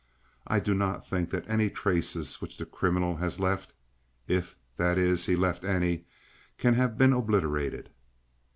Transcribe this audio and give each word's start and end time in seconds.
I 0.47 0.59
do 0.59 0.73
not 0.73 1.05
think 1.07 1.29
that 1.29 1.47
any 1.47 1.69
traces 1.69 2.41
which 2.41 2.57
the 2.57 2.65
criminal 2.65 3.17
has 3.17 3.39
left, 3.39 3.75
if, 4.27 4.55
that 4.77 4.97
is, 4.97 5.27
he 5.27 5.33
has 5.33 5.39
left 5.39 5.63
any, 5.63 6.05
can 6.57 6.73
have 6.73 6.97
been 6.97 7.13
obliterated." 7.13 7.91